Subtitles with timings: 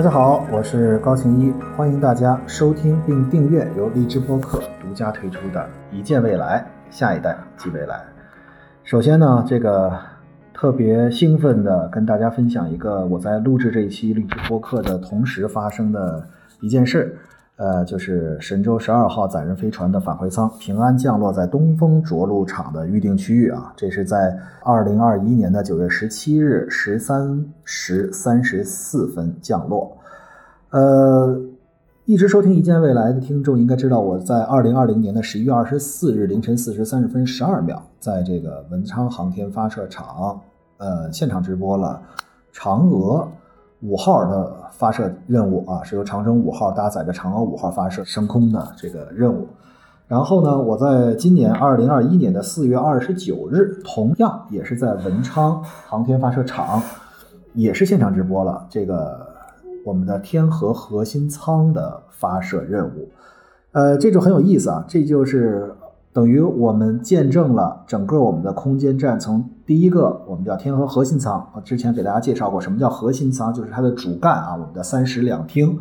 [0.00, 5.60] 大家好，我是高晴一，欢迎大家收听并订阅由荔枝播客独家推出的
[5.94, 7.96] 《一见未来，下一代即未来》。
[8.82, 9.92] 首先呢，这个
[10.54, 16.26] 特别兴奋的跟大家分享一个我在录制这一期荔枝播客的同时发生的
[16.62, 17.18] 一件事。
[17.60, 29.94] 呃，就是神舟十二号载人飞船的返回舱平安降落在东风着陆场的预定区域啊，这是在二零二一年的九月十七日十三时三十四分降落。
[30.70, 31.38] 呃，
[32.06, 40.40] 一直收听一见未来的听众应该知道，我在二零二零年的十一月二十四日凌晨四时三十分十二秒，在这个文昌航天发射场
[40.78, 42.00] 呃现场直播了
[42.54, 43.28] 嫦娥。
[43.82, 49.48] 五号的发射任务啊，是由长征五号搭载着嫦娥五号发射升空的这个任务。
[50.06, 56.82] 然后呢，我在今年二零二一年的四月二十九日，同样也是在文昌航天发射场，
[57.54, 59.26] 也是现场直播了这个
[59.84, 63.08] 我们的天河核心舱的发射任务。
[63.72, 65.74] 呃，这就很有意思啊，这就是。
[66.12, 75.78] 等于我们见证了整个我们的空间站从第一个我们叫天河核心舱我，之前给大家介绍过什么叫核心舱，就是它的主干啊，我们的三室两厅，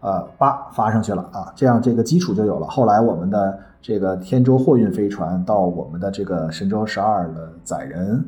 [0.00, 2.66] 呃，八发上去了啊，这样这个基础就有了。
[2.66, 8.24] 后来我们的这个天舟货运飞船到我们的这个神舟十二的载人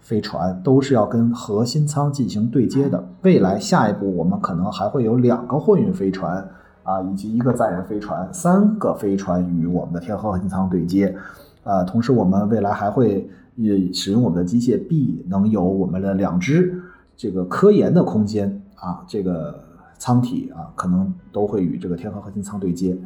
[0.00, 3.06] 飞船，都是要跟核心舱进行对接的。
[3.20, 6.48] 未来下一步我们可能还会有两个货运飞船。
[6.88, 11.14] 啊，以及一个载人飞船，三个飞船与我们的天河核心舱对接，
[11.62, 16.80] 啊，同时我们未来还会也使用我们的机械臂，能有我们的两只
[17.14, 19.62] 这个科研的空间啊，这个
[19.98, 22.96] 舱体啊，可能都会与这个天河核心舱对接。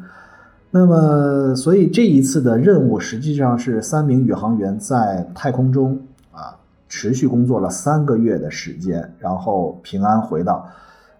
[0.71, 5.99] 那么，所以这一次的任务实际上是三名宇航员在太空中
[6.31, 6.55] 啊
[6.87, 10.65] 持续工作了三个月的时间，然后平安回到。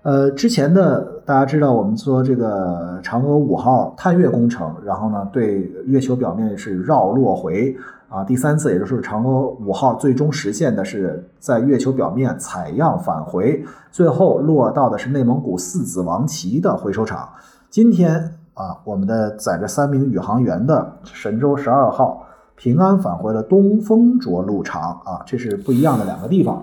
[0.04, 7.74] 呃，之前的大家知道，我们说这个嫦娥五号探月工程，然后呢，对月球表面是绕落回
[8.10, 17.30] 啊，第三次，也就是嫦娥五号最终实现的是在月球表面采样返回，最后落到的是内蒙古四子王旗的回收场。
[17.70, 22.26] 今天啊，我们的载着三名宇航员的神舟十二号
[22.58, 26.62] 平安返回了东风着陆场啊，这是不一样的两个地方。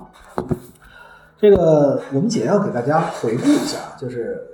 [1.40, 4.46] 这个我们简要给大家回顾一下，就是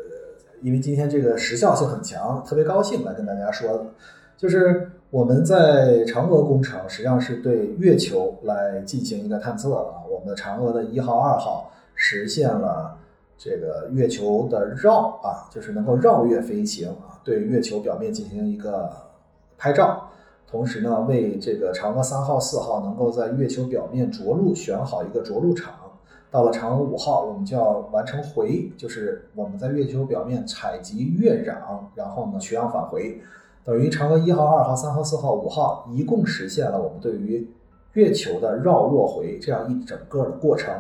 [0.63, 3.89] 因为今天这个时效性很强，特别高兴来跟大家说，
[4.37, 12.97] 就是我们在嫦娥工程实际上是对月球来进行一个探测啊，我们的嫦娥的一号、二号实现了
[13.37, 18.89] 这个月球的绕啊，就是能够绕月飞行啊，对月球表面进行一个
[19.59, 20.09] 拍照，
[20.49, 25.75] 同时呢，为这个嫦娥三号、四号能够在月球表面着陆选好一个着陆场。
[26.37, 33.23] 到了嫦娥五号，我们就要完成回，就是我们在月球表面采集月壤，然后呢取样返回，
[33.65, 37.51] 等于嫦娥一号、二号、三号、四号、五号一共实现了我们对于
[37.95, 40.75] 月球的绕落回这样一整个的过程。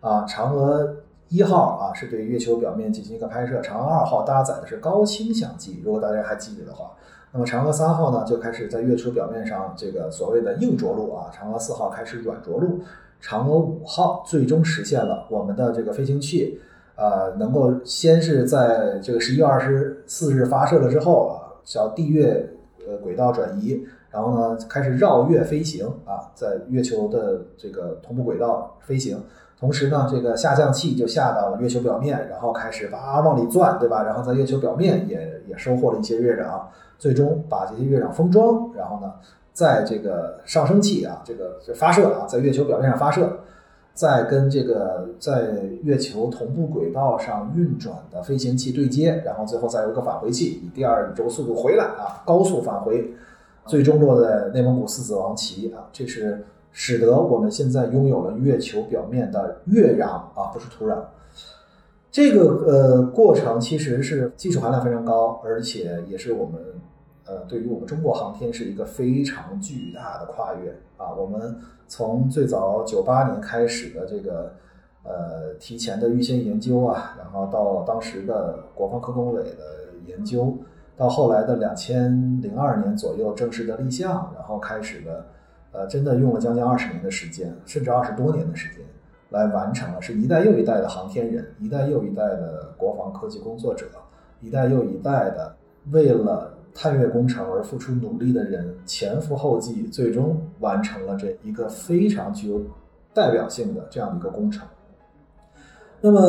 [0.00, 0.96] 啊，嫦娥
[1.28, 6.92] 一号啊是对月球表面进行一个拍摄，嫦娥二号搭载的是高清相机，如果大家还记得的话，
[7.32, 12.80] 那么嫦娥三号呢就开始在月球表面上这个所谓的硬着陆啊，嫦娥四号开始软着陆。
[13.22, 16.60] 嫦娥五号最终实现了我们的这个飞行器，
[16.94, 22.48] 呃，能够先是在这个十一月二十四日发射了之后啊，叫地月
[22.86, 29.20] 呃轨道转移，然后呢开始绕月飞行啊，在月球的这个同步轨道飞行，
[29.58, 34.02] 同时呢这个下降器就下到了月球表面，然后开始哇往里钻，对吧？
[34.04, 36.60] 然后在月球表面也也收获了一些月壤，
[36.98, 39.12] 最终把这些月壤封装，然后呢。
[39.56, 43.38] 在这个上升器啊，这个发射啊，在月球表面上发射，
[43.94, 53.10] 再跟这个在月球同步轨道上运转的飞行器对接，然后最后再有一个返回器，以第二宇宙速度回来啊，高速返回，
[53.64, 60.06] 最终落在内蒙古四子王旗啊，这是使得我们现在拥有了月球表面的月壤
[60.38, 60.98] 啊，不是土壤。
[62.10, 66.60] 这个呃过程其实是技术含量非常高，而且也是我们。
[67.28, 71.12] 呃，对于我们中国航天是一个非常巨大的跨越啊！
[71.12, 71.56] 我们
[71.88, 74.52] 从最早九八年开始的这个
[75.02, 79.56] 呃提前的预先研究啊，然后到当时的国防科工委的
[80.06, 80.56] 研究，
[80.96, 85.26] 到后来的两千零二年左右正式的立项，然后开始的
[85.72, 88.84] 呃，真的用了将近二十年的时间，甚至二十多年的时间
[89.30, 93.86] 来完成了，是一代又一代的航天人，一代又一代的国防科技工作者，
[94.40, 95.56] 一代又一代的
[95.90, 96.52] 为了。
[96.76, 102.60] 探月工程而付出努力的人前赴后继，最终完成了这一个非常具有
[103.14, 104.68] 代表性的这样的一个工程。
[106.02, 106.20] 那么，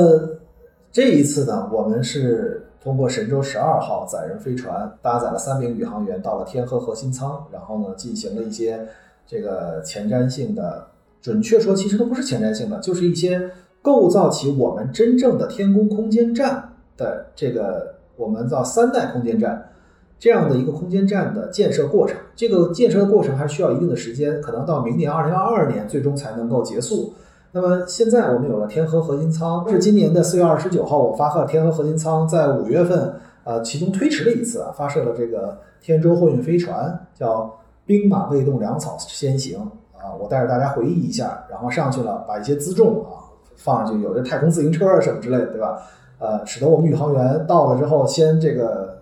[0.89, 8.79] 这一次呢，我们是通过神舟十二号载人飞船搭载了三名宇航员到了天河核心舱，然后呢进行了一些
[9.25, 10.87] 这个前瞻性的，
[11.21, 13.51] 准确说其实都不是前瞻性的，就是一些
[13.81, 19.69] 构造起我们真正的天宫空间站的这个我们叫三代空间站
[20.19, 22.17] 这样的一个空间站的建设过程。
[22.35, 27.13] 这个建设的过程还需要一定的时间，可能到明年二零二二年最终才能够结束。
[27.51, 33.11] 那么现在我们有了天河核心舱，是今年的四月二十九号，我发射天河核心舱，在五月份，
[33.45, 37.51] 呃，其中推迟了一次，发射了这个天舟货运飞船，叫
[37.85, 39.57] 兵马未动，粮草先行
[39.93, 43.25] 啊，我带着大家回忆一下，然后上去了，把一些辎重啊
[43.55, 45.81] 放上去，有的太空自行车啊什么之类的，对吧？
[46.19, 48.96] 呃，使得我们宇航员到了之后，先这个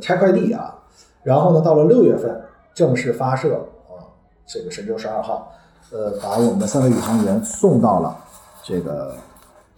[0.00, 0.74] 拆快递啊，
[1.22, 2.40] 然后呢，到了六月份
[2.74, 3.54] 正式发射
[3.88, 4.04] 啊，
[4.46, 5.52] 这个神舟十二号。
[5.90, 8.14] 呃，把我们的三位宇航员送到了
[8.62, 9.14] 这个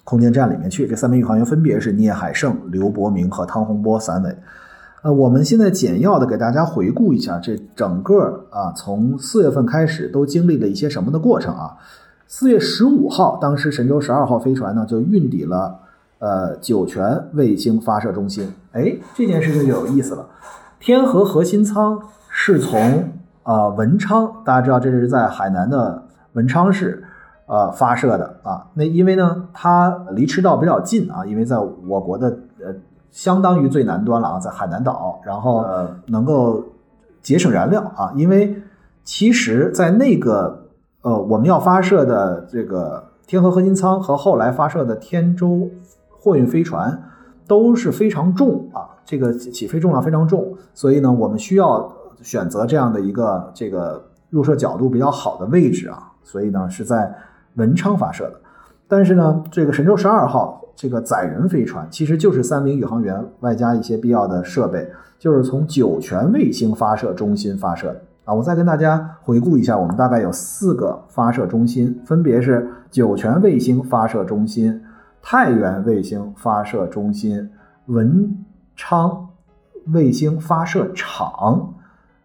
[0.03, 0.85] 空间站里面去。
[0.85, 4.37] 这三名宇航员分别是聂海胜、刘伯明和汤洪波三位。
[5.03, 11.77] 呃，我们现在简要的给大家回顾一下这整个啊，从四月份开始都经历了一些什么的过程啊？
[12.27, 15.79] 四月十五号，当时神舟十二号飞船呢就运抵了
[16.21, 18.55] 呃酒泉卫星发射中心。
[18.71, 20.29] 哎，这件事情就有意思了。
[20.79, 22.01] 天河核心舱
[22.31, 23.13] 是从。
[23.43, 26.01] 啊，文昌，大家知道这是在海南的
[26.35, 27.03] 文昌市，
[27.47, 28.67] 呃发射的啊。
[28.75, 32.29] 那因为呢，它离赤道比较近啊，因为在我国的
[32.63, 32.73] 呃
[33.11, 35.65] 相当于最南端了啊，在海南岛，然后
[36.07, 36.63] 能够
[37.23, 38.13] 节省燃料啊。
[38.15, 38.63] 因为
[39.05, 40.67] 其实，在那个
[41.01, 45.71] 呃我们要发射的这个天河核心舱和后来发射的天舟
[46.21, 47.03] 货运飞船
[47.47, 51.97] 都是非常重啊，这个起飞重量非常重，所以呢，我们需要。
[52.23, 57.11] 选择这样的一个这个入射角度比较好的位置啊，所以呢是在
[57.55, 58.35] 文昌发射的。
[58.87, 64.87] 但是呢，这个神舟十二号这个载人飞船其实就是三名宇航员外加一些必要的设备，
[65.19, 68.35] 就是从酒泉卫星发射中心发射的啊。
[68.35, 74.79] 我再跟大家回顾一下，我们大概有四个发射中心，分别是酒泉卫星发射中心、
[75.23, 77.51] 太原卫星发射中心、
[77.87, 78.45] 文
[78.77, 79.29] 昌
[79.89, 81.75] 卫星发射场。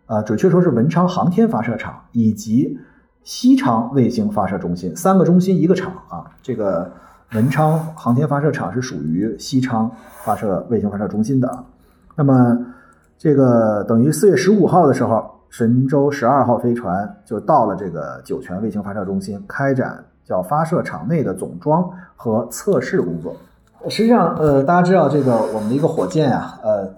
[0.07, 2.77] 呃，准确说是文昌航天发射场以及
[3.23, 6.29] 西昌卫星发射中心三个中心一个场啊。
[6.43, 6.91] 这个
[7.31, 9.89] 文昌航天发射场是属于西昌
[10.23, 11.63] 发射卫星发射中心的。
[12.15, 12.65] 那么
[13.17, 23.35] 这个等于四月十五号的时候，神舟十二号飞船就到了这个酒泉卫星发射中心，开展叫发射场内的总装和测试工作。
[23.87, 26.93] 实际上，呃，大家知道这个我们的一个火箭啊，呃。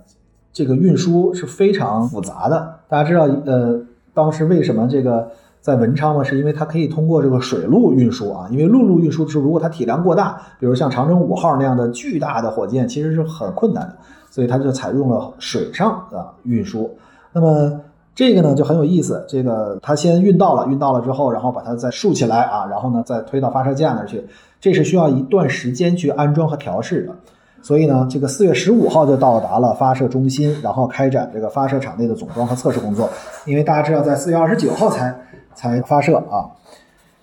[0.54, 3.80] 这个运输是非常复杂的，大家知道，呃，
[4.12, 5.30] 当时为什么这个
[5.62, 13.98] 在文昌嘛，是因为它可以通过这个水路运输啊，因为陆路运输是如果它体量过大，比如像长征五号那样的巨大的火箭，其实是很困难的，
[14.32, 16.90] 所以它就采用了水上啊运输。
[17.32, 17.80] 那么
[18.18, 24.25] 这个呢就很有意思，这个它先运到了，运到了之后，然后把它再竖起来啊，然后呢再推到发射架那儿去，
[24.60, 27.14] 这是需要一段时间去安装和调试的。
[27.62, 33.08] 所以呢，这个四月十五号就到达了发射中心，然后开展这个发射场内的总装和测试工作。
[33.45, 35.16] 因为大家知道，在四月二十九号才
[35.54, 36.50] 才发射啊，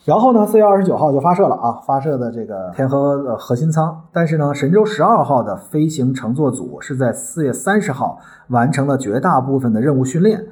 [0.05, 4.01] 然后呢，四月二十九号就发射了啊，发射的这个天河的核心舱。
[4.13, 10.45] 但是呢，神舟十二号的飞行乘坐组是在四月三十号完成了绝大部分的任务训练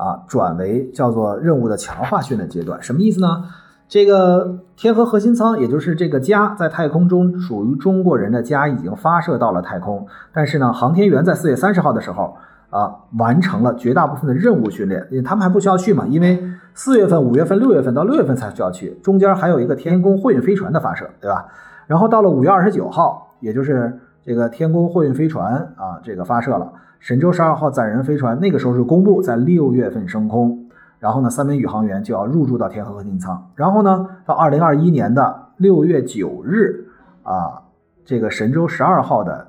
[0.00, 2.80] 啊，转为叫做任务的强化训练阶段。
[2.82, 3.44] 什么意思呢？
[3.86, 10.06] 这个天河核心舱，也就是这个家，在太空中属于中国人的家，已经发射到了太空。
[10.32, 12.36] 但是呢，航天员在四月三十号的时候
[12.70, 16.42] 啊，完成了绝大部分的任务训练，因为他们还不需要去嘛，因为
[16.72, 21.46] 四月份、五月份、六月份到六月份才需要去，中间还有一个天宫货运飞船的发射，对吧？
[21.88, 30.66] 然后到了五月二十九号，也就是这个天宫货运飞船啊，这个发射了神舟十二号载人飞船，那个时候是公布在六月份升空。
[30.98, 33.50] 然后呢，三名宇航员就要入驻到天河核心舱。
[33.54, 36.88] 然后呢，到二零二一年的六月九日，
[37.22, 37.62] 啊，
[38.04, 39.48] 这个神舟十二号的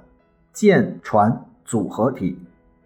[0.54, 2.40] 舰船组合体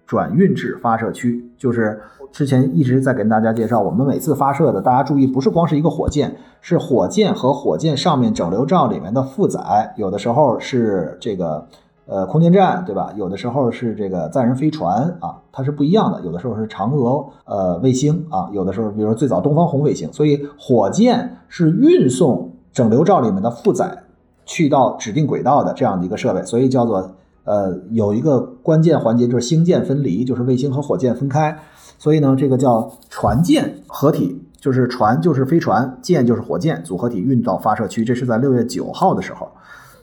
[0.06, 11.68] 转运至发射区，就是之前一直在跟大家介绍，我们每次发射的，大家注意，不是光是一个火箭，是火箭和火箭上面整流罩里面的负载，有的时候是这个。
[12.08, 13.12] 呃，空间站对吧？
[13.16, 16.22] 有的时候是这个载人飞船啊，它是不一样的。
[16.22, 20.08] 有的时候是嫦娥呃卫星啊，有的时候比如说最早东方红卫星。
[20.14, 24.04] 所以火箭是运送整流罩里面的负载
[24.46, 31.58] 去到指定轨道的这样的一个设备，所以叫做呃有一个关键环节就是星舰分离，就是卫星和火箭分开。
[31.98, 38.04] 所以呢，这个叫船舰合体，就是船就是飞船，舰就是火箭组合体运到发射区。
[38.04, 39.50] 这是在六月九号的时候，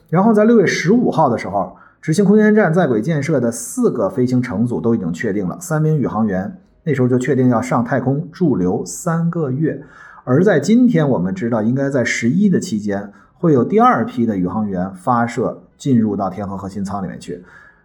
[0.09, 1.75] 然后在六月十五号的时候。
[2.03, 9.81] 执行空间站在轨建设的四个飞行乘组都已经确定了，三名宇航员那时候就确定要上太空驻留三个月。
[10.25, 17.43] 而在今天，我们知道应该在十一的期间会有第二批的宇航员发射进入到天河核心舱里面去，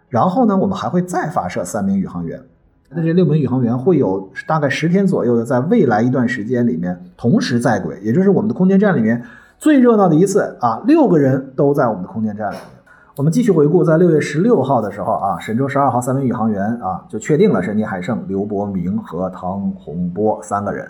[0.09, 2.41] 然后呢，我们还会再发射三名宇航员。
[2.91, 9.21] 那这六名宇航员会有大概十天左右的，在未来一段时间里面同时在轨，也就是我们的空间站里面
[9.59, 12.65] 最热闹的一次啊，六个人都在我们的空间站里面。
[13.17, 20.89] 我们继续回顾，在六月十六号的时候啊，神舟十二号三名宇航员啊就确定了是聂海胜、刘伯明和汤洪波三个人。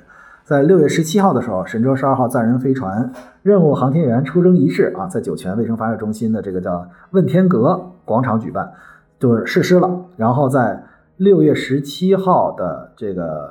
[0.48, 3.12] 在六月十七号的时候，神舟十二号载人飞船
[3.42, 8.72] 任务航天员出征仪式啊，在酒泉卫星发射中心的这个叫问天阁广场举办，
[9.18, 10.06] 就是实施了。
[10.16, 10.82] 然后在
[11.18, 13.50] 六月十七号的这个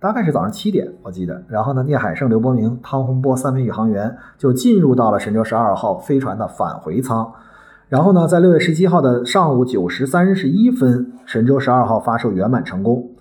[0.00, 1.40] 大概是早上七点，我记得。
[1.46, 7.32] 然后呢，聂海胜、刘伯明、汤洪波三名宇航员就进入到了神舟十二号飞船的返回舱。
[7.88, 13.11] 然后呢，在六月十七号的上午九时三十一分，神舟十二号发射圆满成功。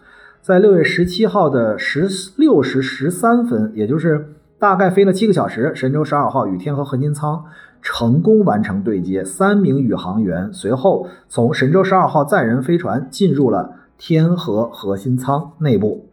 [0.41, 7.45] 在六月十七号的十六时十三分，也就是大概飞了七个小时，神舟十二号与天河核心舱
[7.79, 16.07] 成功完成对接，三名宇航员随后从神舟十二号载人飞船进入了天河核心舱内部。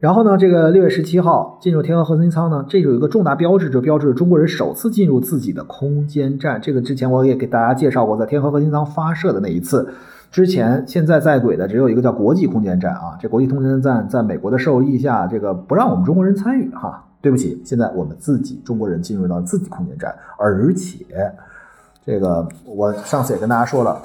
[0.00, 6.60] 然后呢，这个六月十七号进入天河核心舱呢，这有一个重大标志，就标志着中国人首次进入自己的空间站。
[6.60, 9.94] 这个之前我也给大家介绍过，在天河核心舱发射的那一次
[10.30, 13.16] 之前，现在在轨的只有一个叫国际空间站啊。
[13.20, 17.04] 这国际空间站在美国的授意下，这个不让我们中国人参与哈。
[17.20, 21.04] 对不起，现在我们自己中国人进入到自己空间站，而且
[22.04, 24.00] 这个我上次也跟大家说了，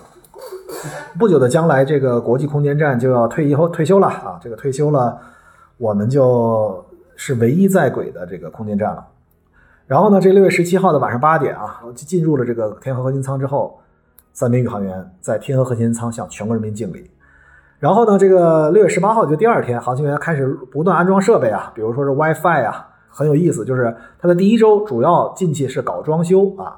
[1.19, 4.39] 不久的将来，这个国际空间站就要退役后退休了啊。
[4.41, 5.17] 这个退休了。
[5.77, 6.85] 我们就
[7.15, 9.03] 是唯一在轨的这个空间站了。
[9.87, 13.79] 然后呢，这六月十七号的晚上八点啊，进入了这个天河核心舱之后，
[14.33, 17.09] 三名宇航员在天河核心舱向全国人民敬礼。
[17.79, 26.77] 然后呢，这个六月十八号就第二天，航天员开始不断安装设备啊，比如说是 WiFi 啊，很有意思，就是它的第一周主要进去是搞装修啊，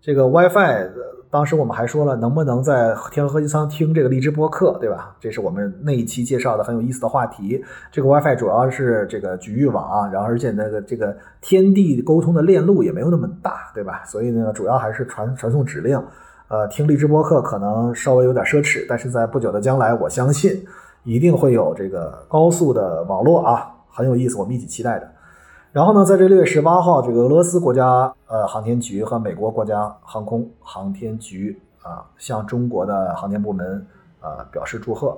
[0.00, 0.90] 这个 WiFi。
[1.30, 5.16] 当时我们还说了，能不能在天河核心舱听这个荔枝播客，对吧？
[5.18, 7.64] 这是我们那一期介绍的很有意思的话题。
[7.90, 14.02] 这个 WiFi 主要是这个局域网啊，然后而且那个这个天地沟通的链路也没有那么大，对吧？
[14.04, 15.98] 所以呢，主要还是传传送指令。
[16.52, 20.62] 呃，听荔枝播客可能稍微有点奢侈，但是在不久的将来，我相信
[21.02, 25.10] 一定会有这个高速的网络啊，很有意思，我们一起期待的。
[25.72, 33.86] 然后呢，在这六月十八号，这个俄罗斯国家呃航天局和美国国家航空航天局啊，向中国的航天部门
[34.20, 35.16] 啊表示祝贺。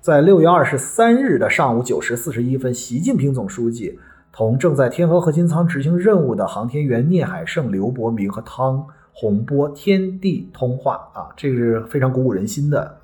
[0.00, 3.98] 在六月二十三日的上午九时四十一分，习近平总书记
[4.32, 8.82] 同正在天河核心舱执行任务的航天员聂海胜、刘伯明和汤
[9.20, 12.98] 洪波天地通话啊，这个是非常鼓舞人心的。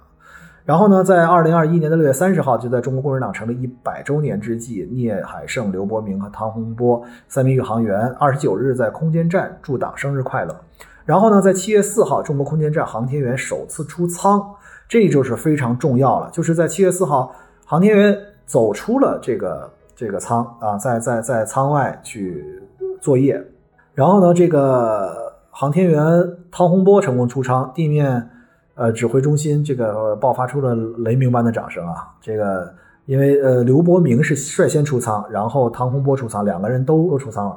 [0.64, 10.56] 然后呢，在二零二一年的六月三十号，就在中国共产党成立一百周年之际，聂海胜、刘伯明和汤洪波三名宇航员二十九日在空间站祝党生日快乐。
[11.04, 14.40] 然后呢，在七月四号，中国空间站航天员首次出舱，
[14.88, 16.30] 这就是非常重要了。
[16.30, 17.34] 就是在七月四号，
[17.66, 18.16] 航天员
[18.46, 22.62] 走出了这个这个舱啊，在在在舱外去
[23.02, 23.44] 作业。
[23.92, 26.02] 然后呢，这个航天员
[26.50, 28.30] 汤洪波成功出舱，地面。
[28.76, 32.12] 呃，指挥中心这个爆发出了雷鸣般的掌声啊！
[32.20, 32.74] 这个
[33.06, 37.56] 因为呃，刘伯明是率先出舱，然后汤洪波出舱，两个人都都出舱了。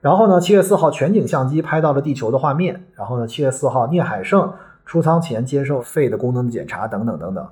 [0.00, 2.86] 然后呢，七月四号全景相机拍到了地球的画面。
[2.94, 4.50] 然后呢，七月四号聂海胜
[4.86, 7.46] 出舱前接受肺的功能检查等等等等。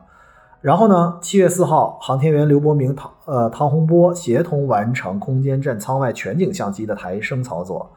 [0.62, 7.92] 然后呢，七月四号航天员刘伯明、唐呃汤洪波协同完成空间站舱外全景相机的抬升操作。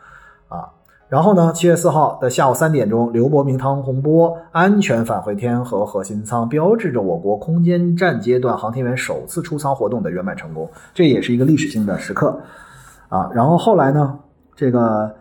[1.10, 1.54] 然后呢？
[1.54, 10.70] 七月四号的下午三点钟，刘伯明、汤洪波安全返回天河核心舱，标志着我国空间站阶段航天员首次出舱活动的圆满成功。
[10.94, 12.38] 这也是一个历史性的时刻
[13.08, 13.30] 啊！
[13.34, 14.20] 然后后来呢？
[14.54, 15.16] 这个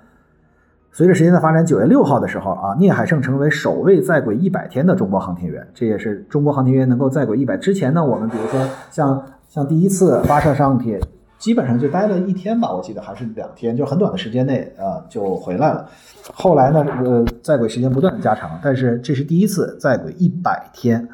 [0.90, 5.64] 随着时间的发展，九月六号的时候啊，聂海胜成为首位在轨一百天的中国航天员。
[5.72, 11.00] 这也是中国航天员能够在轨一百之前呢，我们比如说像像第一次发射上去。
[11.38, 15.88] 基本上就待了一天吧，我记得还是两天，就很短的时间内啊就回来了。
[16.32, 21.08] 后来呢，呃，在轨时间不断的加长，但是这是第一次在轨一百天。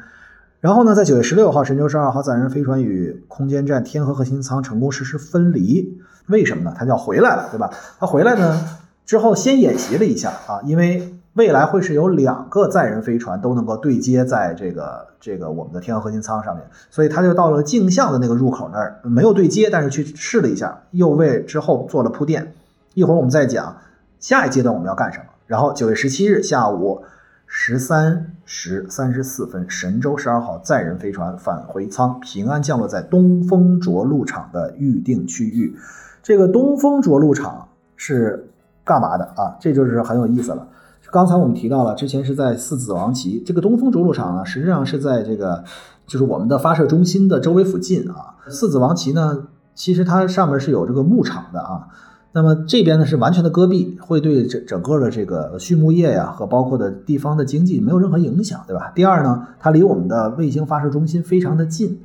[0.59, 5.99] 然后呢，在九月十六号，神舟十二号载人飞船与空间站天河核心舱成功实施分离。
[6.27, 6.73] 为什么呢？
[6.77, 7.69] 它叫回来了，对吧？
[7.99, 8.65] 它回来呢
[9.05, 11.12] 之后先演习了一下啊，因为。
[11.33, 22.53] 未来会是有两个载人飞船都能够对接在这个这个我们的天河核心舱上面，所以他就到了镜像的那个入口那儿，没有对接，但是去试了一下，又为之后做了铺垫。
[22.93, 23.77] 一会儿我们再讲
[24.19, 25.25] 下一阶段我们要干什么。
[25.47, 27.03] 然后九月十七日下午
[27.47, 35.75] 十三时三十四分，神舟十二号载人飞船返回舱平安降落在东风着陆场的预定区域。
[36.21, 38.47] 这个东风着陆场是
[38.83, 39.57] 干嘛的啊？
[39.59, 40.67] 这就是很有意思了。
[41.13, 45.63] 刚才我们提到了，之前是在四子王旗，这个东风着陆场呢，实际上是在这个
[46.07, 48.33] 就是我们的发射中心的周围附近啊。
[48.49, 51.87] 四子王旗呢，其实它上面是有这个牧场的啊。
[52.31, 58.91] 那么这边呢是完全的戈壁，会对整整个的这个畜牧业呀和包括的地方的经济没有任何影响，对吧？
[58.95, 61.95] 第二呢，它离我们的卫星发射中心非常的近，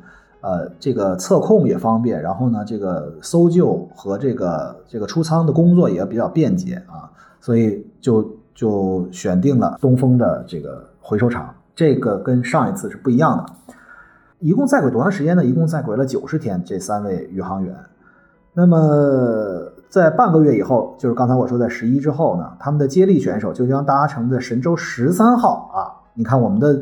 [0.43, 7.09] 呃，这个测控也方便，然后呢，这个搜救和这个这个出舱的工作也比较便捷啊，
[7.41, 13.47] 所以就就选定了东风的这个回收厂，这个跟上一次是不一样的。
[14.41, 15.45] 一共在轨多长时间呢？
[15.45, 17.73] 一共在轨了九十天，这三位宇航员，
[18.53, 19.73] 那么。
[19.89, 25.79] 在半个月以后，就是刚才我说在十一之后呢，他们的接力选手就将搭乘的神舟十三号啊，
[26.13, 26.79] 你看我们的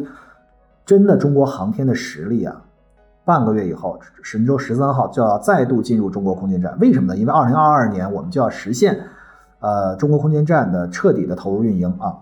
[0.85, 2.61] 真的中国航天的实力啊，
[3.25, 6.77] 半个月以后，神舟十三号就要再度进入中国空间站。
[6.81, 7.17] 为什么呢？
[7.17, 8.99] 因为二零二二年我们就要实现
[9.61, 12.19] 呃中国空间站的彻底的投入运营啊。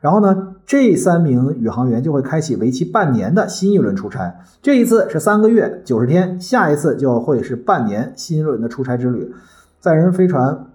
[0.00, 4.32] 然后呢，这三名宇航员就会开启为期半年的新一轮出差。
[4.62, 9.34] 这一次是三个月九十天，下一次就会是半年新一轮的出差之旅。
[9.80, 10.66] 载人飞船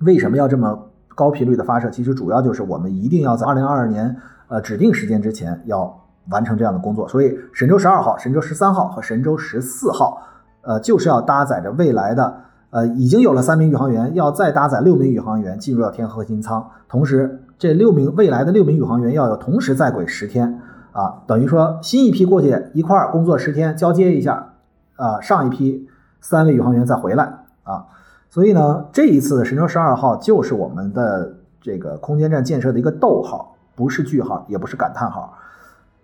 [0.00, 1.88] 为什么要这么高频率的发射？
[1.88, 4.14] 其实主要就是我们一定要在二零二二年
[4.48, 7.08] 呃指定时间之前要完成这样的工作。
[7.08, 10.22] 所以神舟十二号、神舟十三号和神舟十四号，
[10.60, 12.36] 呃，就是要搭载着未来的
[12.70, 16.68] 呃已经有了三名宇航员，要再搭载六名宇航员进入到天核心舱。
[16.88, 20.60] 同时，这六名未来的六名宇航员要有同时在轨十天
[20.92, 24.54] 啊，等于说新一批过去一块儿工作十天，交接一下
[24.96, 25.88] 啊，上一批
[26.20, 27.86] 三位宇航员再回来啊。
[28.30, 35.32] 所以呢，这一次神舟十二号就是我们的这个空间站建设的一个逗号，不是句号，也不是感叹号。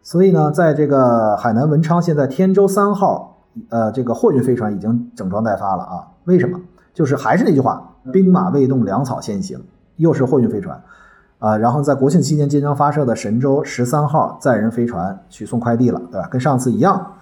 [0.03, 3.38] 所以呢，在这个海南文昌，现在天舟三号，
[3.69, 6.09] 呃，这个货运飞船已经整装待发了啊。
[6.25, 6.61] 为什么？
[6.93, 9.61] 就是还是那句话，兵马未动，粮草先行，
[9.97, 10.81] 又是货运飞船
[11.39, 11.57] 啊。
[11.57, 16.29] 然后在国庆期间即将发射的神舟十三号载人飞船去送快递了，对吧？
[16.31, 17.15] 跟上次一样，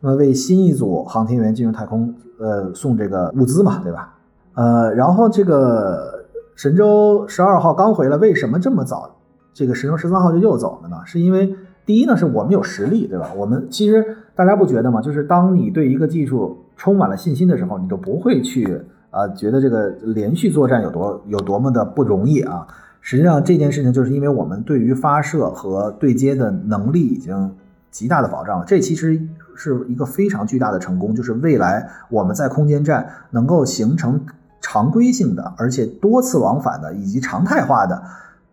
[0.00, 4.14] 那么为新一组航天员进入太空，呃，送这个物资嘛，对吧？
[4.54, 6.24] 呃，然后这个
[6.56, 9.16] 神舟十二号刚回来，为什么这么早？
[9.52, 10.96] 这个神舟十三号就又走了呢？
[11.04, 13.30] 是因为第一呢，是我们有实力，对吧？
[13.36, 15.02] 我们其实大家不觉得吗？
[15.02, 22.64] 就是当你对一个技术充满了信心的时候，你就不会去啊觉得这个连续作战有多有多么的不容易啊。
[23.00, 27.52] 实际上这件事情就是因为我们对于发射和对接的能力已经
[27.90, 28.64] 极大的保障了。
[28.64, 29.20] 这其实
[29.56, 34.24] 是一个非常巨大的成功，就是未来我们在空间站能够形成。
[34.60, 38.02] 常规性的，而且多次往返的，以及常态化的，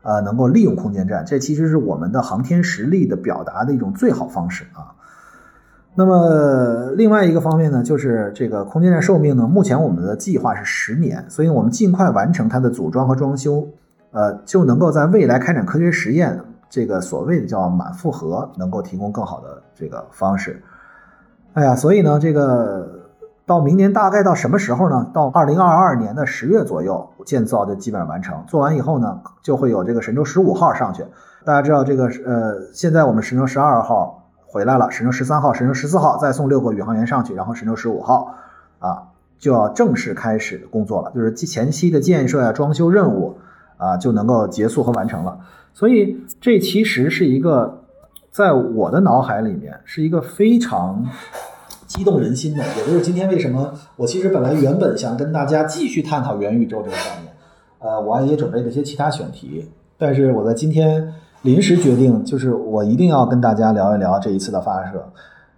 [0.03, 4.93] 呃，能够利用空间站，这其实是我们的航天实力的表达的一种最好方式啊。
[5.95, 13.67] 那么另外一个方面呢，就是这个空间站寿命呢，目前我们的计划是十年，所以我们尽快完成它的组装和装修，
[14.11, 20.61] 呃，就能够在未来开展科学实验，这个所谓的叫满负荷，能够提供更好的这个方式。
[21.53, 23.01] 哎呀，所以呢，这个。
[23.47, 25.07] 到明年大概到什么时候呢？
[25.13, 28.43] 到二零二二年的十月左右，建造就基本上完成。
[28.47, 31.05] 做完以后呢，就会有这个神舟十五号上去。
[31.45, 34.24] 大家知道这个呃，现在我们神舟十二号
[34.55, 38.37] 回来了，神舟十三号、神舟十四号再送六个宇航员上去，然后神舟十五号
[38.79, 43.37] 啊就要正式开始工作了，就是前期的建设呀、装修任务
[43.75, 45.39] 啊就能够结束和完成了。
[45.73, 47.81] 所以这其实是一个
[48.31, 51.05] 在我的脑海里面是一个非常。
[51.85, 57.33] 激动人心的，也就是今天为什么我其实本来原本想跟大家继续探讨元宇宙这个概念，
[57.79, 61.13] 呃，我也准备了一些其他选题，但是我在今天
[61.45, 65.05] 临时决定，就是我一定要跟大家聊一聊这一次的发射，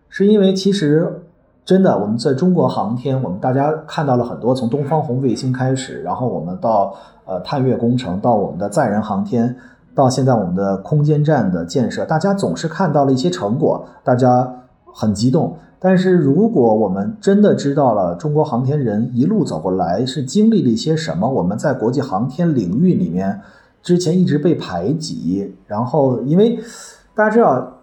[0.10, 1.24] 是因为其实
[1.64, 6.94] 真的我们在中国航天，我们大家看到了很多从东方红卫星开始，然后我们到
[7.26, 9.56] 呃探月工程，到我们的载人航天，
[9.96, 14.56] 到现在我们的空间站的建设，大家总是看到了一些成果，大家
[14.94, 15.56] 很激动。
[15.80, 23.40] 但是，如果我们真的知道了中国航天人一路走过来是经历了一些什么，我们在国际航天领域里面
[23.88, 26.60] 之前一直被排挤，然后因为
[27.16, 27.74] 大家知道。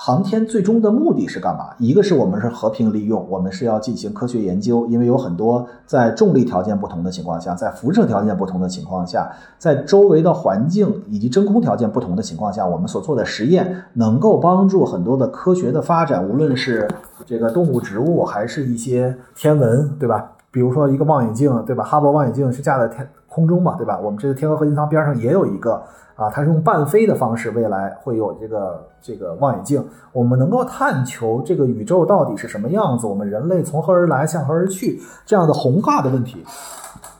[0.00, 1.70] 航天最终的目的是干嘛？
[1.80, 16.86] 一个是我们是和平利用，我们是要进行科学研究，因为有很多在重力条件不同的情况下，在辐射条件不同的情况下，在周围的环境以及真空条件不同的情况下，我们所做的实验能够帮助很多的科学的发展，无论是
[17.26, 20.30] 这个动物、植物，还是一些天文，对吧？
[20.52, 21.82] 比如说一个望远镜，对吧？
[21.82, 23.98] 哈勃望远镜是架在天空中嘛，对吧？
[23.98, 25.82] 我们这个天河核心舱边上也有一个
[26.16, 36.44] 啊，它是用半飞的方式，未来会有这个这个望远镜，我们能够探求这个宇宙到底是什么样子，我们人类从何而来，向何而去这样的宏大的问题，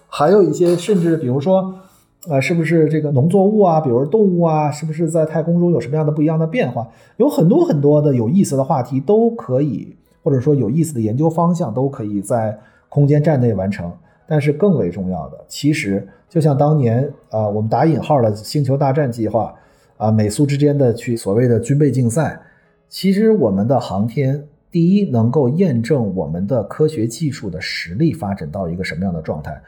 [0.08, 1.74] 还有一些甚至比如说。
[2.28, 6.86] 呃，是不是这个农作物啊，比如动物啊，是不是在太空中有什么样的不一样的变化？
[7.16, 13.90] 有很多很多的有意思的话题都可以，或者说有意思的研究方向都可以在空间站内完成。
[14.30, 19.54] 但是更为重要的，其实就像当年啊，我们打引号的星球大战计划
[19.96, 22.38] 啊，美苏之间的去所谓的军备竞赛，
[22.90, 29.58] 其实我们的航天第一能够验证我们的科学技术的实力发展到一个什么样的状态。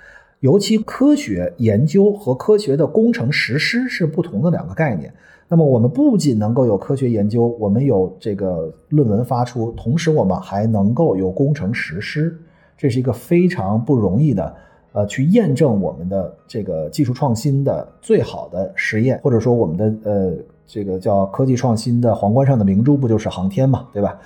[0.41, 5.13] 尤其科学研究和科学的工程实施是不同的两个概念。
[5.49, 12.39] 那么我们不仅能够有科学研究，我们有这个论文发出，同时我们还能够有工程实施，
[12.81, 14.55] 这是一个非常不容易的，
[14.93, 20.35] 呃，去验证我们的这个技术创新的最好的实验，或者说我们的呃
[20.67, 24.19] 这个叫科技创新的皇冠上的明珠，不就是航天嘛，对吧？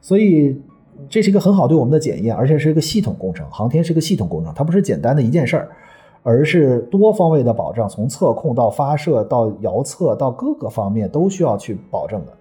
[0.00, 0.60] 所以。
[1.08, 3.44] 这是一个很好对我们的检验，而且是一个系统工程。
[3.50, 5.68] 航天是个系统工程，它不是简单的一件事儿，
[6.22, 12.32] 而是多方位的保障，从测控到发射到遥测到各个方面都需要去保证的。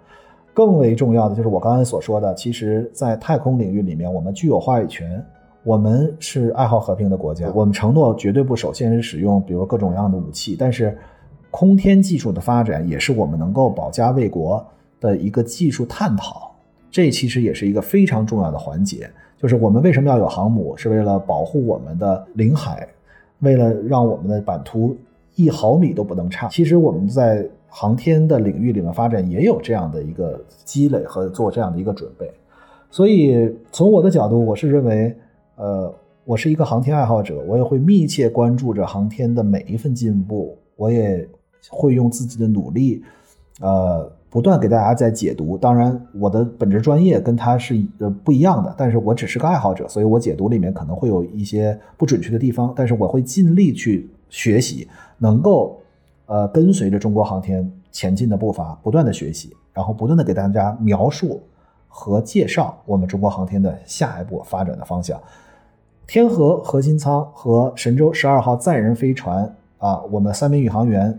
[0.53, 5.25] 更为重要的就是我刚才所说的，其实，在太空领域里面，我们具有话语权。
[5.63, 10.55] 我们是爱好和平的国家，我们承诺绝对不首先使用，比如各种各样的武器。
[10.57, 10.97] 但是，
[11.51, 14.65] 空天技术的发展也是我们能够保家卫国
[14.99, 16.51] 的一个技术探讨。
[16.89, 22.87] 这其实也是一个非常重要的环节，就是我们为什么要有航母，是为了保护我们的领海，
[23.39, 24.97] 为了让我们的版图
[25.35, 26.47] 一毫米都不能差。
[26.47, 32.29] 其实我们在航天的领域里面发展也有这样的一个积累和做这样的一个准备。
[32.89, 35.15] 所以从我的角度，我是认为，
[35.61, 35.93] 呃，
[36.25, 41.29] 我是一个航天爱好者，我也会密切关注着航天的每一份进步，我也
[41.69, 43.03] 会用自己的努力，
[43.61, 44.11] 呃。
[44.31, 55.77] 不断给大家在解读，当然我的本职专业跟他是呃不一样的，但是我只是个爱好者，所以我解读里面可能会有一些不准确的地方，但是我会尽力去学习，能够
[56.27, 61.41] 呃跟随着中国航天前进的步伐，不断的学习，然后不断的给大家描述
[61.89, 65.21] 和介绍我们中国航天的下一步发展的方向。
[66.11, 71.17] 天河核心舱和神舟十二号载人飞船啊，我们三名宇航员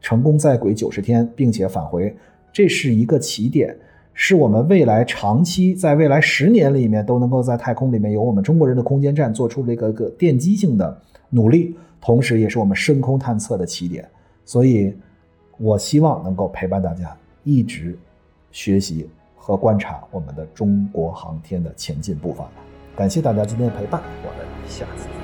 [0.00, 2.16] 成功在轨九十天，并且返回。
[2.50, 3.76] 这是一个起点，
[4.14, 14.08] 是我们未来长期在未来十年里面都能够在太空里面有我们中国人的空间站做出了一个个奠基性的努力，同时也是我们深空探测的起点。
[14.46, 14.96] 所以，
[15.58, 17.94] 我希望能够陪伴大家一直
[18.50, 19.06] 学习
[19.36, 22.48] 和观察我们的中国航天的前进步伐。
[22.96, 25.23] 感谢大家今天的陪伴，我们下次。